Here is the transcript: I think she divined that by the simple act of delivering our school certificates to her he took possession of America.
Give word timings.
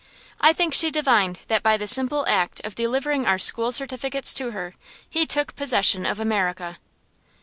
I 0.39 0.51
think 0.51 0.73
she 0.73 0.89
divined 0.89 1.41
that 1.47 1.61
by 1.61 1.77
the 1.77 1.85
simple 1.85 2.25
act 2.27 2.59
of 2.61 2.73
delivering 2.73 3.27
our 3.27 3.37
school 3.37 3.71
certificates 3.71 4.33
to 4.33 4.49
her 4.49 4.73
he 5.07 5.27
took 5.27 5.55
possession 5.55 6.07
of 6.07 6.19
America. 6.19 6.79